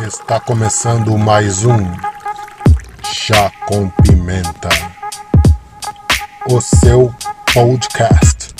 [0.00, 1.78] Está começando mais um
[3.02, 4.68] Chá com Pimenta,
[6.48, 7.10] o seu
[7.52, 8.54] podcast.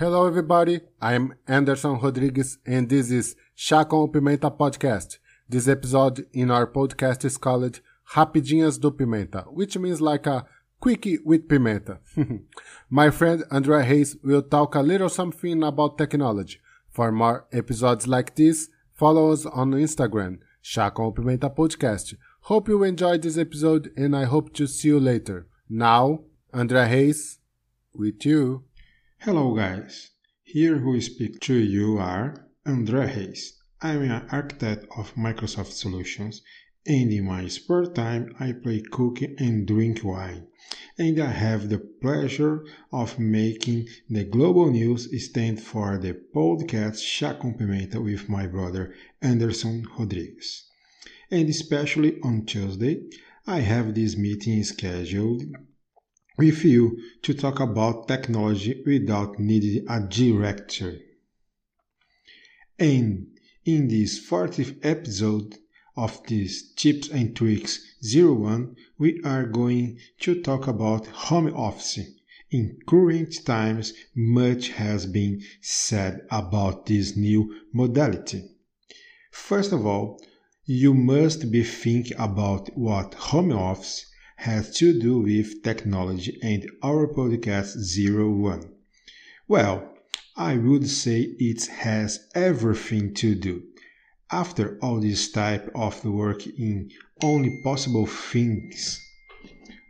[0.00, 0.80] Hello, everybody.
[1.02, 5.20] I'm Anderson Rodrigues, and this is Chá com Pimenta podcast.
[5.46, 7.82] This episode in our podcast is called
[8.14, 10.46] Rapidinhas do Pimenta, which means like a
[10.80, 11.98] quickie with pimenta.
[12.90, 16.58] My friend Andrea Hayes will talk a little something about technology.
[16.90, 22.14] For more episodes like this, follow us on Instagram, Chá Pimenta Podcast.
[22.42, 25.48] Hope you enjoyed this episode and I hope to see you later.
[25.68, 26.20] Now,
[26.52, 27.38] Andrea Hayes,
[27.92, 28.64] with you.
[29.18, 30.10] Hello guys,
[30.42, 33.58] here who speak to you are Andrea Hayes.
[33.82, 36.42] I'm an architect of Microsoft Solutions
[36.86, 40.46] and in my spare time I play cook and drink wine.
[40.98, 47.38] And I have the pleasure of making the global news stand for the podcast Chá
[47.38, 50.64] com Pimenta with my brother Anderson Rodrigues.
[51.30, 53.02] And especially on Tuesday,
[53.46, 55.42] I have this meeting scheduled
[56.38, 60.98] with you to talk about technology without needing a director.
[62.78, 63.28] And
[63.64, 65.56] in this 40th episode
[65.96, 71.98] of this Tips and Tricks 01, we are going to talk about home office.
[72.50, 78.44] In current times, much has been said about this new modality.
[79.32, 80.20] First of all,
[80.64, 87.06] you must be thinking about what home office has to do with technology and our
[87.08, 88.70] podcast 01.
[89.48, 89.94] Well,
[90.36, 93.62] I would say it has everything to do.
[94.32, 96.90] After all this type of work in
[97.22, 99.00] only possible things,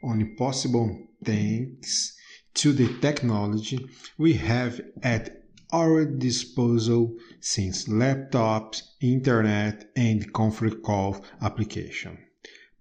[0.02, 2.14] only possible thanks
[2.54, 12.18] to the technology we have at our disposal since laptops, internet, and conference call application.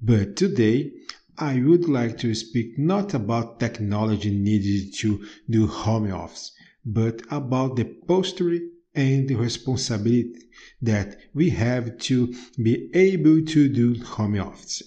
[0.02, 0.92] But today,
[1.38, 6.52] I would like to speak not about technology needed to do home office,
[6.86, 8.60] but about the posture
[8.94, 10.45] and the responsibility
[10.86, 14.82] that we have to be able to do home office.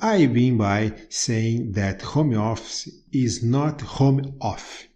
[0.00, 4.88] I mean by saying that home office is not home off.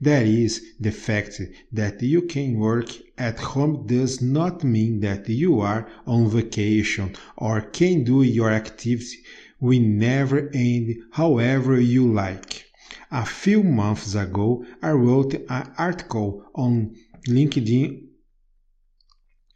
[0.00, 1.42] That is, the fact
[1.72, 7.60] that you can work at home does not mean that you are on vacation or
[7.60, 9.18] can do your activity
[9.58, 12.64] whenever and however you like.
[13.10, 16.96] A few months ago, I wrote an article on
[17.28, 18.09] LinkedIn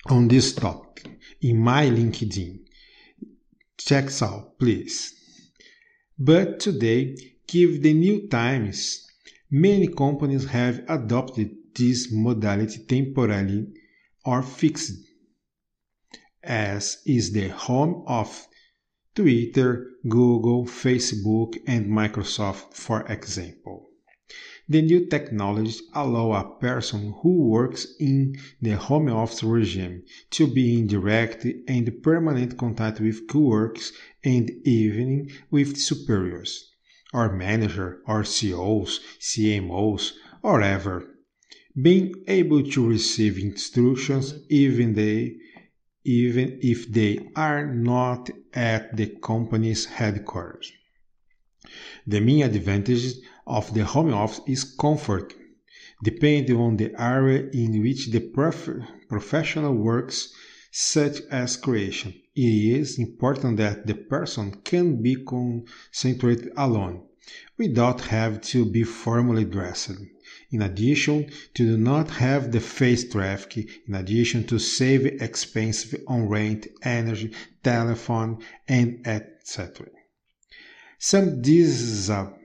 [0.08, 2.60] on this topic in my LinkedIn.
[3.78, 5.14] Check out, please.
[6.18, 7.16] But today,
[7.46, 9.06] given the new times,
[9.50, 13.66] many companies have adopted this modality temporarily
[14.24, 14.92] or fixed,
[16.42, 18.46] as is the home of
[19.14, 23.90] Twitter, Google, Facebook, and Microsoft, for example.
[24.66, 30.78] The new technologies allow a person who works in the home office regime to be
[30.78, 33.92] in direct and permanent contact with coworkers
[34.24, 36.70] and even with superiors,
[37.12, 41.10] or manager, or CEOs, CMOs, or ever.
[41.80, 45.36] Being able to receive instructions even they
[46.04, 50.72] even if they are not at the company's headquarters.
[52.06, 55.34] The main advantages of the home office is comfort.
[56.02, 60.32] Depending on the area in which the prof- professional works,
[60.70, 67.02] such as creation, it is important that the person can be concentrated alone,
[67.56, 69.92] without having to be formally dressed
[70.54, 76.28] in addition to do not have the face traffic, in addition to save expensive on
[76.28, 77.32] rent, energy,
[77.62, 78.38] telephone,
[78.68, 79.86] and etc.
[80.98, 82.43] Some disadvantages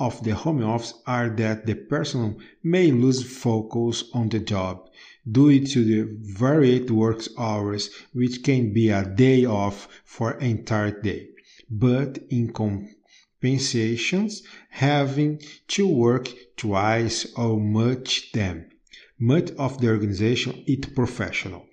[0.00, 4.88] of the home office are that the person may lose focus on the job
[5.30, 6.08] due to the
[6.38, 11.28] varied work hours, which can be a day off for an entire day.
[11.70, 18.70] But in compensations, having to work twice or much them.
[19.18, 21.66] Much of the organization is professional.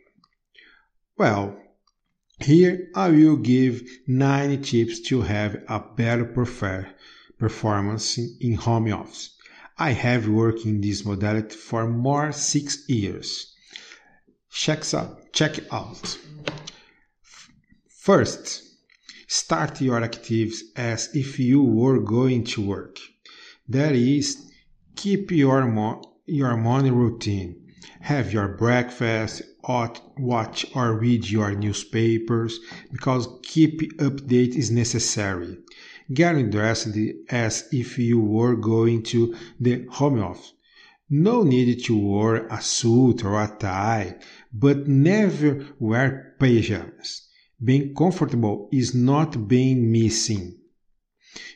[1.18, 1.58] Well,
[2.40, 6.26] here I will give 9 tips to have a better
[7.38, 9.36] performance in home office.
[9.78, 13.54] I have worked in this modality for more 6 years.
[14.50, 16.18] Check out, check out.
[17.90, 18.64] First,
[19.28, 22.98] start your activities as if you were going to work.
[23.68, 24.48] That is,
[24.98, 27.68] Keep your, mo- your morning routine.
[28.02, 32.60] Have your breakfast, watch or read your newspapers
[32.92, 35.58] because keep update is necessary.
[36.14, 36.98] Get dressed
[37.30, 40.54] as if you were going to the home office.
[41.10, 44.18] No need to wear a suit or a tie,
[44.54, 47.28] but never wear pajamas.
[47.64, 50.60] Being comfortable is not being missing.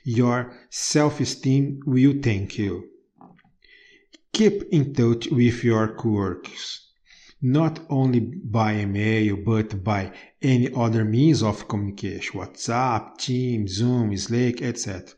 [0.04, 2.90] Your self-esteem will thank you.
[4.34, 6.91] Keep in touch with your coworkers,
[7.42, 10.12] not only by email but by
[10.42, 15.16] any other means of communication, WhatsApp, Teams, Zoom, Slack, etc.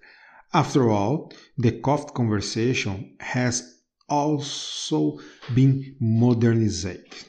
[0.53, 5.19] After all, the coffee conversation has also
[5.53, 7.25] been modernized.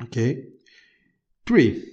[0.00, 0.44] Okay?
[1.46, 1.92] 3.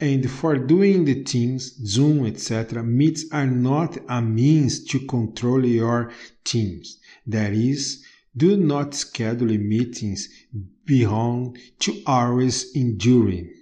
[0.00, 6.12] And for doing the Teams, Zoom, etc., meets are not a means to control your
[6.44, 6.98] teams.
[7.26, 8.04] That is,
[8.36, 10.28] do not schedule meetings
[10.84, 13.52] beyond two hours in during.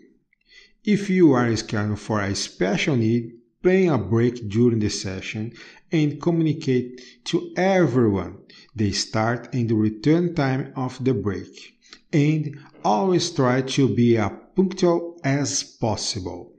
[0.85, 3.33] If you are scheduled for a special need,
[3.63, 5.53] plan a break during the session
[5.91, 8.39] and communicate to everyone
[8.75, 11.75] the start and the return time of the break.
[12.13, 16.53] And always try to be as punctual as possible.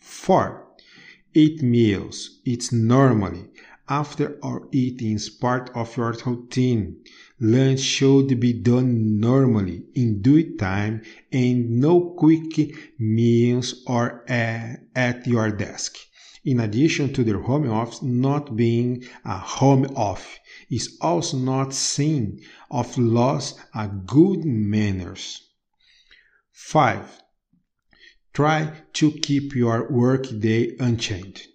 [0.00, 0.66] 4.
[1.34, 2.40] Eat meals.
[2.44, 3.48] It's normally
[3.88, 7.02] after or eating is part of your routine.
[7.40, 11.02] Lunch should be done normally in due time
[11.32, 15.96] and no quick meals or at your desk.
[16.44, 20.38] In addition to the home office not being a home office,
[20.70, 22.40] is also not seen
[22.70, 25.42] of loss of good manners.
[26.52, 27.22] 5.
[28.32, 31.48] Try to keep your work day unchanged.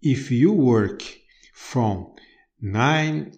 [0.00, 1.02] If you work
[1.52, 2.14] from
[2.60, 3.32] 9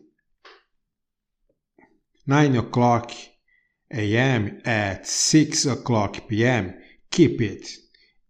[2.29, 3.11] 9 o'clock
[3.91, 4.61] a.m.
[4.67, 6.75] at 6 o'clock p.m.,
[7.11, 7.67] keep it.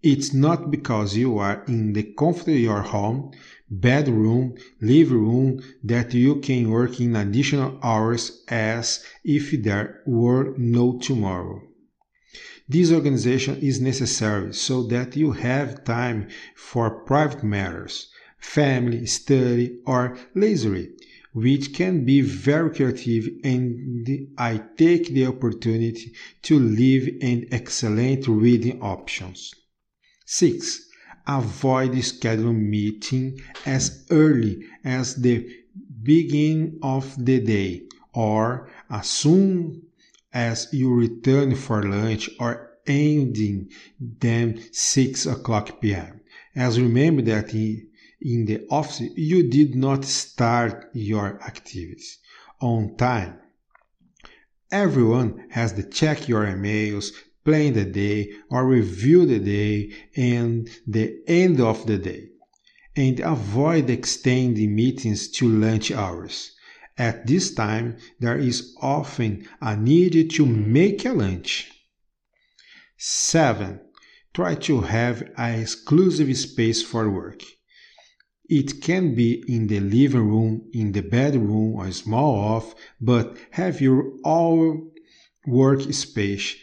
[0.01, 3.33] It's not because you are in the comfort of your home,
[3.69, 10.97] bedroom, living room that you can work in additional hours as if there were no
[11.01, 11.61] tomorrow.
[12.69, 20.17] This organization is necessary so that you have time for private matters, family, study, or
[20.37, 20.87] leisure
[21.33, 28.81] which can be very creative and I take the opportunity to leave an excellent reading
[28.81, 29.55] options.
[30.27, 30.87] 6.
[31.27, 35.47] Avoid scheduling meeting as early as the
[36.03, 37.83] beginning of the day
[38.15, 39.83] or as soon
[40.33, 43.69] as you return for lunch or ending
[44.01, 46.21] them 6 o'clock p.m.
[46.55, 47.88] As remember that in
[48.21, 52.19] the office, you did not start your activities
[52.61, 53.39] on time.
[54.71, 57.13] Everyone has to check your emails,
[57.45, 62.29] plan the day, or review the day and the end of the day.
[62.97, 66.53] And avoid extending meetings to lunch hours.
[66.99, 71.71] At this time, there is often a need to make a lunch.
[72.97, 73.81] 7.
[74.35, 77.43] Try to have an exclusive space for work.
[78.49, 83.81] It can be in the living room, in the bedroom, or small off, but have
[83.83, 84.91] your own
[85.47, 86.55] workspace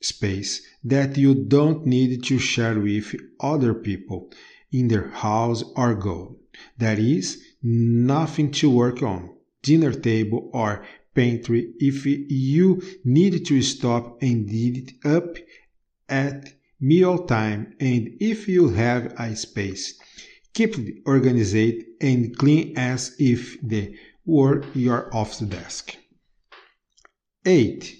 [0.00, 4.30] space that you don't need to share with other people
[4.70, 6.38] in their house or go.
[6.78, 14.22] That is, nothing to work on, dinner table or pantry if you need to stop
[14.22, 15.36] and eat it up
[16.08, 19.98] at meal time and if you have a space
[20.54, 25.96] Keep organized and clean as if they were your office desk.
[27.44, 27.96] 8.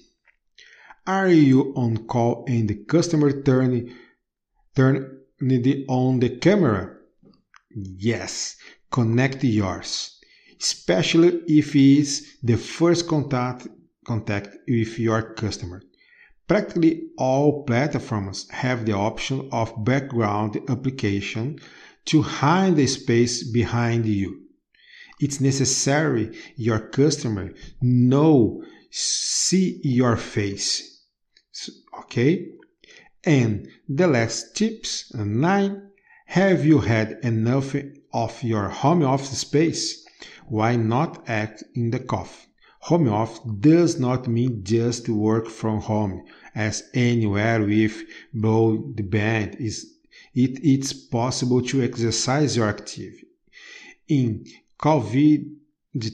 [1.07, 3.93] Are you on call and the customer turn,
[4.75, 5.21] turn
[5.89, 6.97] on the camera?
[7.75, 8.57] Yes,
[8.91, 10.19] connect yours,
[10.61, 13.67] especially if it is the first contact,
[14.07, 15.83] contact with your customer.
[16.47, 21.59] Practically all platforms have the option of background application
[22.07, 24.43] to hide the space behind you.
[25.21, 31.03] It's necessary your customer know, see your face.
[32.01, 32.49] Okay?
[33.25, 35.91] And the last tips, nine,
[36.27, 37.75] have you had enough
[38.13, 40.05] of your home office space?
[40.49, 42.49] Why not act in the coffee?
[42.81, 48.03] Home office does not mean just work from home, as anywhere with
[48.35, 49.94] broadband is
[50.35, 53.27] it, it's possible to exercise your activity.
[54.09, 54.45] In
[54.81, 55.55] COVID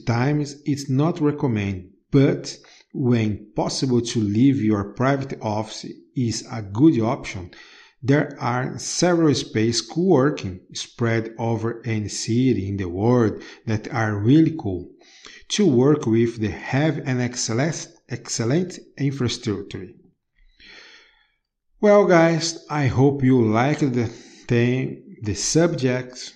[0.05, 2.57] times it's not recommended, but
[2.93, 7.51] when possible to leave your private office is a good option.
[8.03, 14.55] There are several space co-working spread over any city in the world that are really
[14.59, 14.89] cool
[15.49, 19.89] to work with they have an excellent, excellent infrastructure.
[21.81, 26.31] Well, guys, I hope you liked the thing, the subject.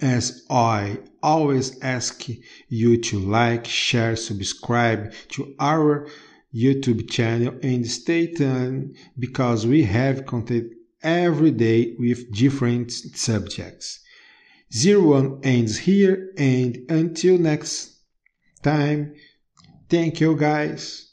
[0.00, 2.28] As I always ask
[2.68, 6.06] you to like, share, subscribe to our
[6.54, 13.98] YouTube channel and stay tuned because we have content every day with different subjects.
[14.72, 17.98] Zero one ends here and until next
[18.62, 19.16] time.
[19.88, 21.11] Thank you, guys.